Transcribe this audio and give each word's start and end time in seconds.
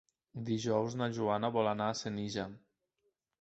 Dilluns 0.45 0.95
na 1.01 1.09
Joana 1.17 1.51
vol 1.59 1.69
anar 1.73 1.91
a 1.91 1.99
Senija. 2.01 2.47